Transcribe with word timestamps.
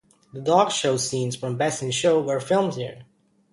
The 0.33 0.41
dog 0.41 0.71
show 0.71 0.97
scenes 0.97 1.35
from 1.35 1.57
"Best 1.57 1.83
in 1.83 1.91
Show" 1.91 2.23
were 2.23 2.39
filmed 2.39 2.73
here. 2.73 3.03